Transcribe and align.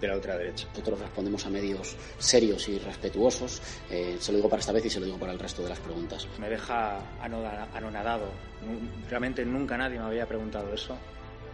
de 0.00 0.08
la 0.08 0.14
ultraderecha. 0.14 0.66
Nosotros 0.70 1.00
respondemos 1.00 1.44
a 1.46 1.50
medios 1.50 1.96
serios 2.18 2.68
y 2.68 2.78
respetuosos. 2.78 3.62
Eh, 3.90 4.16
se 4.18 4.32
lo 4.32 4.36
digo 4.38 4.48
para 4.48 4.60
esta 4.60 4.72
vez 4.72 4.84
y 4.86 4.90
se 4.90 5.00
lo 5.00 5.06
digo 5.06 5.18
para 5.18 5.32
el 5.32 5.38
resto 5.38 5.62
de 5.62 5.68
las 5.70 5.80
preguntas. 5.80 6.26
Me 6.38 6.48
deja 6.48 7.00
anonadado. 7.20 8.26
Realmente 9.08 9.44
nunca 9.44 9.76
nadie 9.76 9.98
me 9.98 10.04
había 10.06 10.26
preguntado 10.26 10.72
eso. 10.72 10.96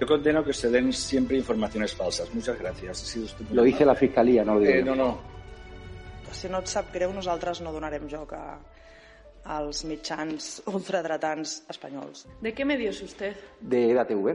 Yo 0.00 0.06
condeno 0.06 0.44
que 0.44 0.52
se 0.52 0.70
den 0.70 0.92
siempre 0.92 1.36
informaciones 1.36 1.94
falsas. 1.94 2.32
Muchas 2.34 2.58
gracias. 2.58 3.02
Ha 3.02 3.06
sido 3.06 3.26
Lo 3.52 3.62
dice 3.62 3.84
la 3.84 3.94
Fiscalía, 3.94 4.44
no 4.44 4.54
lo 4.54 4.60
digo 4.60 4.72
eh. 4.72 4.82
No, 4.82 4.94
no. 4.94 5.34
Si 6.34 6.48
no 6.48 6.58
et 6.58 6.66
sap 6.66 6.90
greu, 6.92 7.12
nosaltres 7.14 7.60
no 7.62 7.70
donarem 7.72 8.08
joc 8.10 8.32
a, 8.34 8.58
als 9.44 9.84
mitjans 9.86 10.64
ultradretans 10.66 11.60
espanyols. 11.70 12.26
¿De 12.40 12.52
qué 12.52 12.64
medio 12.64 12.90
es 12.90 13.00
usted? 13.02 13.36
De 13.60 13.92
EDATV. 13.92 14.34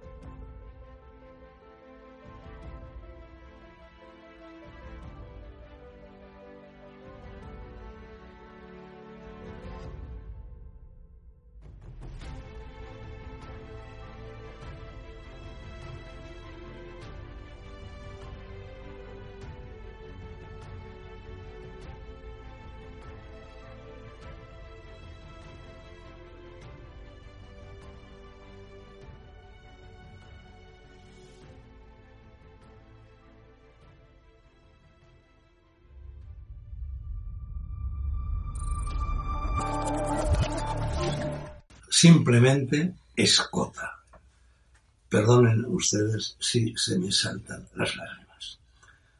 Simplemente 42.01 42.95
escota. 43.15 43.99
Perdonen 45.07 45.65
ustedes 45.65 46.35
si 46.39 46.73
se 46.75 46.97
me 46.97 47.11
saltan 47.11 47.67
las 47.75 47.95
lágrimas. 47.95 48.59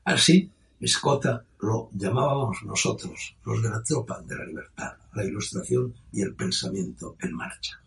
Así, 0.04 0.50
escota 0.80 1.46
lo 1.60 1.92
llamábamos 1.94 2.64
nosotros, 2.64 3.36
los 3.46 3.62
de 3.62 3.70
la 3.70 3.84
tropa 3.84 4.20
de 4.22 4.36
la 4.36 4.46
libertad, 4.46 4.94
la 5.14 5.24
ilustración 5.24 5.94
y 6.12 6.24
el 6.24 6.34
pensamiento 6.34 7.18
en 7.22 7.36
marcha. 7.36 7.80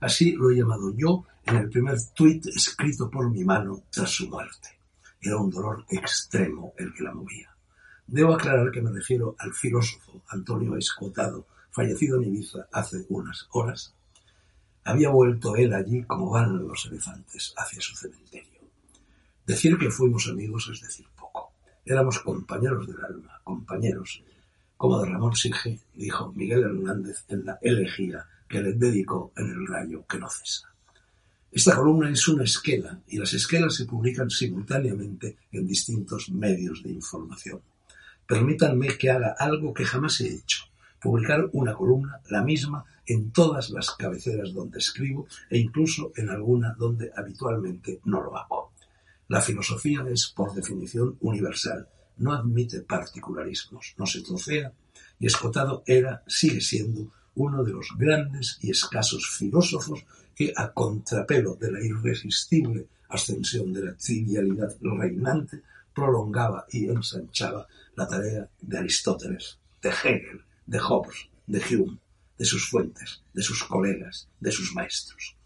Así 0.00 0.32
lo 0.32 0.50
he 0.50 0.56
llamado 0.56 0.92
yo 0.94 1.24
en 1.46 1.56
el 1.56 1.70
primer 1.70 1.96
tuit 2.14 2.44
escrito 2.48 3.08
por 3.08 3.30
mi 3.30 3.44
mano 3.44 3.84
tras 3.88 4.10
su 4.10 4.28
muerte. 4.28 4.68
Era 5.22 5.38
un 5.38 5.48
dolor 5.48 5.86
extremo 5.88 6.74
el 6.76 6.92
que 6.92 7.04
la 7.04 7.14
movía. 7.14 7.48
Debo 8.06 8.34
aclarar 8.34 8.70
que 8.70 8.82
me 8.82 8.92
refiero 8.92 9.34
al 9.38 9.54
filósofo 9.54 10.20
Antonio 10.28 10.76
Escotado, 10.76 11.46
fallecido 11.70 12.18
en 12.18 12.24
Ibiza 12.24 12.66
hace 12.70 13.06
unas 13.08 13.46
horas. 13.52 13.94
Había 14.84 15.10
vuelto 15.10 15.56
él 15.56 15.72
allí 15.72 16.02
como 16.04 16.30
van 16.30 16.66
los 16.66 16.86
elefantes 16.86 17.54
hacia 17.56 17.80
su 17.80 17.94
cementerio. 17.94 18.60
Decir 19.46 19.78
que 19.78 19.90
fuimos 19.90 20.28
amigos 20.28 20.68
es 20.72 20.80
decir 20.80 21.06
poco. 21.16 21.52
Éramos 21.84 22.20
compañeros 22.20 22.86
del 22.86 23.04
alma, 23.04 23.40
compañeros, 23.44 24.22
como 24.76 25.00
de 25.00 25.10
Ramón 25.10 25.36
Sige 25.36 25.78
dijo 25.94 26.32
Miguel 26.32 26.64
Hernández 26.64 27.24
en 27.28 27.44
la 27.44 27.58
elegía 27.62 28.26
que 28.48 28.60
le 28.60 28.72
dedicó 28.72 29.32
en 29.36 29.50
el 29.50 29.66
rayo 29.66 30.04
que 30.08 30.18
no 30.18 30.28
cesa. 30.28 30.72
Esta 31.52 31.76
columna 31.76 32.10
es 32.10 32.26
una 32.28 32.44
esquela 32.44 32.98
y 33.06 33.18
las 33.18 33.32
esquelas 33.34 33.74
se 33.74 33.84
publican 33.84 34.30
simultáneamente 34.30 35.36
en 35.52 35.66
distintos 35.66 36.30
medios 36.30 36.82
de 36.82 36.90
información. 36.90 37.60
Permítanme 38.26 38.96
que 38.96 39.10
haga 39.10 39.36
algo 39.38 39.72
que 39.72 39.84
jamás 39.84 40.20
he 40.20 40.34
hecho, 40.34 40.64
publicar 41.00 41.48
una 41.52 41.74
columna, 41.74 42.20
la 42.30 42.42
misma, 42.42 42.84
en 43.12 43.30
todas 43.30 43.70
las 43.70 43.90
cabeceras 43.90 44.52
donde 44.52 44.78
escribo 44.78 45.26
e 45.50 45.58
incluso 45.58 46.12
en 46.16 46.30
alguna 46.30 46.74
donde 46.78 47.10
habitualmente 47.14 48.00
no 48.04 48.22
lo 48.22 48.36
hago. 48.36 48.72
La 49.28 49.40
filosofía 49.40 50.04
es, 50.10 50.28
por 50.28 50.54
definición, 50.54 51.16
universal, 51.20 51.88
no 52.18 52.32
admite 52.32 52.80
particularismos, 52.80 53.94
no 53.98 54.06
se 54.06 54.22
trocea, 54.22 54.72
y 55.18 55.26
Escotado 55.26 55.82
era, 55.86 56.22
sigue 56.26 56.60
siendo, 56.60 57.10
uno 57.34 57.64
de 57.64 57.72
los 57.72 57.88
grandes 57.96 58.58
y 58.60 58.70
escasos 58.70 59.26
filósofos 59.38 60.04
que, 60.34 60.52
a 60.54 60.72
contrapelo 60.72 61.54
de 61.54 61.72
la 61.72 61.82
irresistible 61.82 62.86
ascensión 63.08 63.72
de 63.72 63.84
la 63.84 63.94
trivialidad 63.94 64.74
reinante, 64.80 65.62
prolongaba 65.94 66.66
y 66.70 66.88
ensanchaba 66.88 67.66
la 67.94 68.06
tarea 68.06 68.48
de 68.60 68.78
Aristóteles, 68.78 69.58
de 69.82 69.90
Hegel, 69.90 70.42
de 70.66 70.78
Hobbes, 70.78 71.28
de 71.46 71.60
Hume, 71.76 71.98
de 72.42 72.46
sus 72.46 72.68
fuentes, 72.68 73.22
de 73.32 73.40
sus 73.40 73.62
colegas, 73.62 74.28
de 74.40 74.50
sus 74.50 74.74
maestros. 74.74 75.36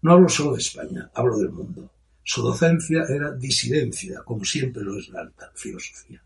No 0.00 0.12
hablo 0.12 0.28
solo 0.28 0.52
de 0.52 0.60
España, 0.60 1.10
hablo 1.12 1.36
del 1.38 1.50
mundo. 1.50 1.90
Su 2.22 2.40
docencia 2.40 3.02
era 3.08 3.32
disidencia, 3.32 4.22
como 4.24 4.44
siempre 4.44 4.84
lo 4.84 4.96
es 4.96 5.08
la 5.08 5.22
alta 5.22 5.50
filosofía. 5.56 6.22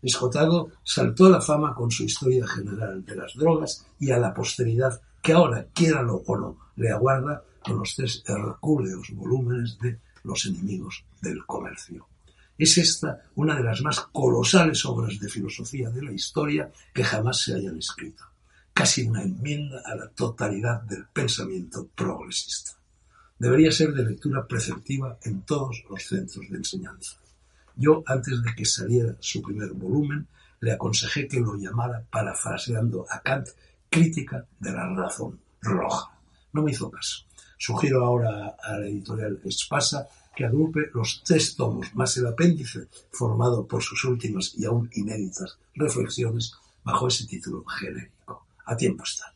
Escotado 0.00 0.70
saltó 0.84 1.26
a 1.26 1.30
la 1.30 1.40
fama 1.40 1.74
con 1.74 1.90
su 1.90 2.04
historia 2.04 2.46
general 2.46 3.04
de 3.04 3.16
las 3.16 3.34
drogas 3.34 3.88
y 3.98 4.12
a 4.12 4.18
la 4.18 4.32
posteridad 4.32 5.00
que 5.20 5.32
ahora, 5.32 5.66
quiéralo 5.74 6.22
o 6.28 6.36
no, 6.36 6.56
le 6.76 6.92
aguarda 6.92 7.42
con 7.64 7.80
los 7.80 7.96
tres 7.96 8.22
hercúleos 8.28 9.10
volúmenes 9.14 9.80
de 9.80 9.98
Los 10.22 10.46
enemigos 10.46 11.04
del 11.20 11.44
comercio. 11.44 12.06
Es 12.56 12.78
esta 12.78 13.22
una 13.34 13.56
de 13.56 13.64
las 13.64 13.80
más 13.82 13.98
colosales 14.12 14.84
obras 14.84 15.18
de 15.18 15.28
filosofía 15.28 15.90
de 15.90 16.02
la 16.02 16.12
historia 16.12 16.70
que 16.94 17.02
jamás 17.02 17.40
se 17.42 17.54
hayan 17.54 17.78
escrito, 17.78 18.29
casi 18.72 19.06
una 19.06 19.22
enmienda 19.22 19.82
a 19.84 19.94
la 19.94 20.08
totalidad 20.08 20.82
del 20.82 21.06
pensamiento 21.06 21.88
progresista. 21.94 22.72
Debería 23.38 23.72
ser 23.72 23.92
de 23.92 24.04
lectura 24.04 24.46
preceptiva 24.46 25.18
en 25.22 25.42
todos 25.42 25.82
los 25.88 26.02
centros 26.02 26.48
de 26.50 26.58
enseñanza. 26.58 27.16
Yo, 27.76 28.02
antes 28.06 28.42
de 28.42 28.54
que 28.54 28.64
saliera 28.64 29.16
su 29.20 29.40
primer 29.40 29.72
volumen, 29.72 30.26
le 30.60 30.72
aconsejé 30.72 31.26
que 31.26 31.40
lo 31.40 31.56
llamara, 31.56 32.04
parafraseando 32.10 33.06
a 33.08 33.20
Kant, 33.20 33.48
crítica 33.88 34.46
de 34.58 34.72
la 34.72 34.86
razón 34.94 35.40
roja. 35.62 36.10
No 36.52 36.62
me 36.62 36.72
hizo 36.72 36.90
caso. 36.90 37.24
Sugiero 37.56 38.04
ahora 38.04 38.56
a 38.62 38.78
la 38.78 38.86
editorial 38.86 39.40
Espasa 39.44 40.06
que 40.34 40.44
agrupe 40.44 40.90
los 40.94 41.22
tres 41.24 41.56
tomos 41.56 41.94
más 41.94 42.16
el 42.16 42.26
apéndice 42.26 42.88
formado 43.10 43.66
por 43.66 43.82
sus 43.82 44.04
últimas 44.04 44.54
y 44.56 44.64
aún 44.64 44.88
inéditas 44.92 45.58
reflexiones 45.74 46.54
bajo 46.84 47.08
ese 47.08 47.26
título 47.26 47.64
genérico. 47.64 48.19
A 48.70 48.76
tiempo 48.76 49.02
está. 49.02 49.34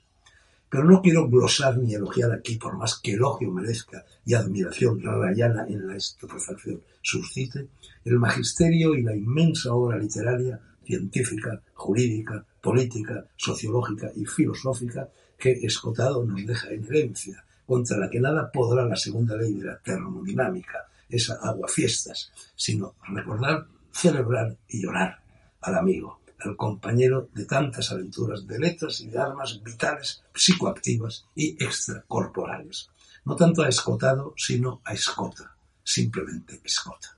Pero 0.70 0.84
no 0.84 1.02
quiero 1.02 1.28
glosar 1.28 1.76
ni 1.76 1.92
elogiar 1.92 2.31
aquí, 2.31 2.54
por 2.54 2.76
más 2.76 3.00
que 3.00 3.14
elogio 3.14 3.50
merezca 3.50 4.04
y 4.25 4.34
admiración 4.34 5.02
rayana 5.02 5.66
en 5.66 5.88
la 5.88 5.96
estupefacción 5.96 6.81
suscite, 7.02 7.66
el 8.04 8.16
magisterio 8.20 8.94
y 8.94 9.02
la 9.02 9.16
inmensa 9.16 9.75
obra 9.75 9.98
literaria 9.98 10.60
científica, 10.84 11.60
jurídica, 11.75 12.44
política, 12.60 13.25
sociológica 13.36 14.12
y 14.14 14.25
filosófica 14.25 15.08
que 15.37 15.50
Escotado 15.50 16.25
nos 16.25 16.46
deja 16.46 16.70
en 16.70 16.84
herencia, 16.84 17.44
contra 17.66 17.98
la 17.98 18.08
que 18.08 18.20
nada 18.20 18.52
podrá 18.52 18.84
la 18.84 18.94
segunda 18.94 19.37
ley 19.37 19.52
de 19.54 19.64
la 19.64 19.78
termodinámica, 19.80 20.87
esa 21.08 21.34
aguafiestas, 21.42 22.30
sino 22.54 22.94
recordar, 23.08 23.66
celebrar 23.90 24.56
y 24.69 24.80
llorar 24.80 25.19
al 25.60 25.75
amigo, 25.75 26.20
al 26.44 26.56
compañero 26.56 27.29
de 27.35 27.46
tantas 27.46 27.91
aventuras 27.91 28.46
de 28.46 28.58
letras 28.58 29.00
y 29.00 29.08
de 29.08 29.19
armas 29.19 29.62
vitales, 29.62 30.23
psicoactivas 30.35 31.26
y 31.35 31.62
extracorporales. 31.62 32.91
No 33.25 33.37
tanto 33.37 33.62
a 33.62 33.69
Escotado, 33.69 34.35
sino 34.37 34.81
a 34.85 34.93
Escota, 34.93 35.56
simplemente 35.82 36.61
Escota. 36.62 37.17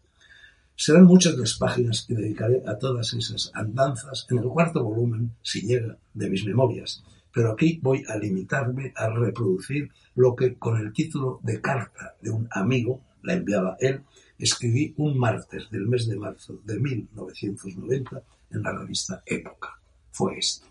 Serán 0.74 1.04
muchas 1.04 1.36
las 1.36 1.54
páginas 1.54 2.04
que 2.06 2.14
dedicaré 2.14 2.62
a 2.66 2.78
todas 2.78 3.12
esas 3.14 3.50
andanzas 3.54 4.26
en 4.30 4.38
el 4.38 4.44
cuarto 4.44 4.84
volumen, 4.84 5.32
si 5.42 5.62
llega, 5.62 5.96
de 6.12 6.30
mis 6.30 6.44
memorias, 6.44 7.02
pero 7.32 7.52
aquí 7.52 7.78
voy 7.82 8.04
a 8.08 8.16
limitarme 8.16 8.92
a 8.94 9.08
reproducir 9.08 9.90
lo 10.14 10.36
que 10.36 10.54
con 10.56 10.78
el 10.78 10.92
título 10.92 11.40
de 11.42 11.60
carta 11.60 12.14
de 12.20 12.30
un 12.30 12.48
amigo, 12.50 13.02
la 13.22 13.34
enviaba 13.34 13.76
él, 13.80 14.02
escribí 14.38 14.94
un 14.98 15.18
martes 15.18 15.70
del 15.70 15.86
mes 15.86 16.06
de 16.06 16.16
marzo 16.16 16.60
de 16.64 16.78
1990 16.78 18.22
en 18.50 18.62
la 18.62 18.72
revista 18.72 19.22
Época. 19.26 19.78
Fue 20.12 20.38
esto. 20.38 20.66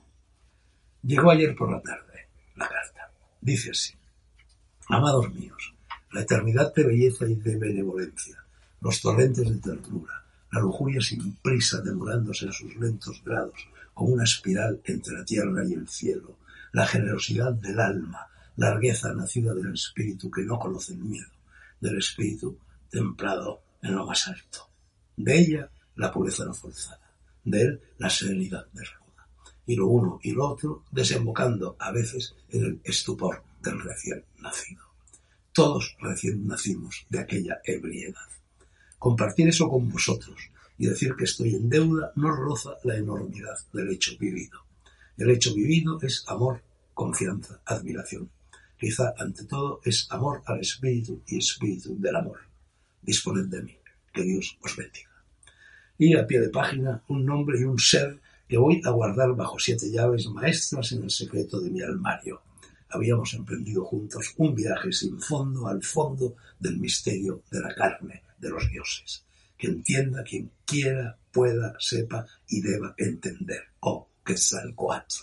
Llegó 1.04 1.32
ayer 1.32 1.56
por 1.56 1.72
la 1.72 1.82
tarde 1.82 2.06
la 2.56 2.68
carta. 2.68 3.12
Dice 3.42 3.72
así. 3.72 3.94
Amados 4.88 5.34
míos, 5.34 5.74
la 6.12 6.22
eternidad 6.22 6.74
de 6.74 6.84
belleza 6.84 7.28
y 7.28 7.36
de 7.36 7.58
benevolencia, 7.58 8.44
los 8.82 9.02
torrentes 9.02 9.50
de 9.50 9.58
ternura, 9.58 10.24
la 10.52 10.60
lujuria 10.60 11.02
sin 11.02 11.36
prisa 11.38 11.82
demorándose 11.82 12.46
en 12.46 12.54
sus 12.54 12.76
lentos 12.76 13.22
grados, 13.24 13.68
como 13.94 14.14
una 14.14 14.24
espiral 14.24 14.82
entre 14.86 15.18
la 15.18 15.26
tierra 15.26 15.66
y 15.66 15.74
el 15.74 15.88
cielo, 15.88 16.38
la 16.72 16.86
generosidad 16.86 17.54
del 17.54 17.80
alma, 17.80 18.28
la 18.58 18.70
largueza 18.70 19.14
nacida 19.14 19.54
del 19.54 19.74
espíritu 19.74 20.30
que 20.30 20.44
no 20.44 20.60
conoce 20.60 20.94
el 20.94 21.00
miedo, 21.00 21.30
del 21.80 21.98
espíritu 21.98 22.58
templado 22.90 23.62
en 23.82 23.96
lo 23.96 24.06
más 24.06 24.28
alto. 24.28 24.70
De 25.18 25.38
ella 25.38 25.70
la 25.96 26.12
pureza 26.12 26.46
no 26.46 26.54
forzada, 26.54 27.00
de 27.46 27.62
él 27.62 27.82
la 27.98 28.10
serenidad 28.10 28.66
desnuda, 28.74 29.30
y 29.66 29.76
lo 29.76 29.88
uno 29.88 30.20
y 30.24 30.32
lo 30.32 30.50
otro 30.50 30.84
desembocando 30.92 31.78
a 31.80 31.92
veces 31.92 32.36
en 32.50 32.66
el 32.66 32.82
estupor 32.84 33.44
del 33.62 33.80
recién 33.82 34.26
nacido. 34.40 34.84
Todos 35.54 35.96
recién 36.02 36.46
nacimos 36.46 37.06
de 37.10 37.20
aquella 37.20 37.62
ebriedad. 37.64 38.28
Compartir 39.00 39.48
eso 39.48 39.70
con 39.70 39.90
vosotros 39.90 40.50
y 40.78 40.88
decir 40.88 41.16
que 41.16 41.24
estoy 41.24 41.56
en 41.56 41.70
deuda 41.70 42.12
no 42.16 42.32
roza 42.32 42.72
la 42.84 42.98
enormidad 42.98 43.58
del 43.72 43.90
hecho 43.92 44.18
vivido. 44.20 44.60
El 45.18 45.30
hecho 45.30 45.54
vivido 45.54 46.00
es 46.02 46.26
amor, 46.28 46.62
confianza, 46.94 47.62
admiración. 47.66 48.30
Quizá 48.78 49.14
ante 49.18 49.46
todo 49.46 49.80
es 49.86 50.08
amor 50.10 50.44
al 50.46 50.60
espíritu 50.60 51.22
y 51.28 51.38
espíritu 51.38 51.96
del 51.98 52.16
amor. 52.18 52.40
Disponed 53.02 53.46
de 53.46 53.62
mí. 53.62 53.78
Que 54.12 54.24
Dios 54.24 54.58
os 54.62 54.76
bendiga. 54.76 55.15
Y 55.98 56.16
a 56.16 56.28
pie 56.28 56.42
de 56.42 56.50
página 56.50 57.02
un 57.08 57.26
nombre 57.26 57.60
y 57.60 57.64
un 57.64 57.80
ser 57.80 58.20
que 58.48 58.58
voy 58.58 58.82
a 58.84 58.90
guardar 58.90 59.36
bajo 59.36 59.58
siete 59.60 59.90
llaves 59.90 60.28
maestras 60.28 60.92
en 60.92 61.04
el 61.04 61.12
secreto 61.12 61.60
de 61.60 61.70
mi 61.70 61.82
armario. 61.82 62.42
Habíamos 62.90 63.34
emprendido 63.34 63.84
juntos 63.84 64.34
un 64.38 64.54
viaje 64.54 64.92
sin 64.92 65.20
fondo 65.20 65.68
al 65.68 65.84
fondo 65.84 66.36
del 66.60 66.78
misterio 66.78 67.44
de 67.50 67.60
la 67.60 67.74
carne 67.74 68.24
de 68.38 68.50
los 68.50 68.70
dioses. 68.70 69.24
Que 69.58 69.68
entienda 69.68 70.24
quien 70.24 70.52
quiera, 70.66 71.18
pueda, 71.32 71.76
sepa 71.80 72.26
y 72.48 72.62
deba 72.62 72.94
entender. 72.98 73.64
Oh, 73.82 74.08
Quetzalcoatl. 74.24 75.16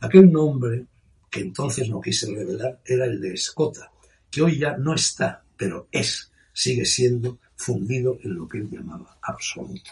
Aquel 0.00 0.30
nombre 0.30 0.86
que 1.30 1.40
entonces 1.40 1.88
no 1.88 2.00
quise 2.00 2.32
revelar 2.32 2.80
era 2.84 3.04
el 3.04 3.20
de 3.20 3.34
Escota, 3.34 3.90
que 4.30 4.42
hoy 4.42 4.58
ya 4.58 4.76
no 4.76 4.94
está, 4.94 5.44
pero 5.56 5.88
es, 5.90 6.30
sigue 6.52 6.84
siendo 6.84 7.38
fundido 7.58 8.16
en 8.22 8.34
lo 8.34 8.48
que 8.48 8.58
él 8.58 8.70
llamaba 8.70 9.18
absoluto. 9.20 9.90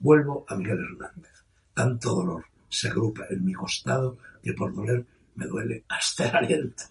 Vuelvo 0.00 0.44
a 0.48 0.56
Miguel 0.56 0.80
Hernández. 0.80 1.44
Tanto 1.72 2.14
dolor 2.14 2.44
se 2.68 2.88
agrupa 2.88 3.24
en 3.30 3.44
mi 3.44 3.52
costado 3.52 4.18
que 4.42 4.52
por 4.52 4.74
doler 4.74 5.06
me 5.36 5.46
duele 5.46 5.84
hasta 5.88 6.28
el 6.28 6.36
aliento. 6.36 6.84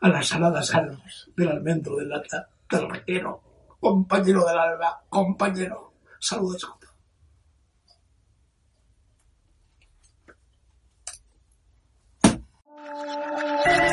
A 0.00 0.08
las 0.08 0.32
aladas 0.32 0.74
almas 0.74 1.30
del 1.36 1.48
almendro 1.48 1.96
de 1.96 2.06
lata 2.06 2.48
del 2.68 2.90
requero, 2.90 3.40
compañero 3.78 4.44
del 4.46 4.58
alba, 4.58 5.04
compañero. 5.08 5.92
Saludos. 6.18 6.81
Música 12.92 13.91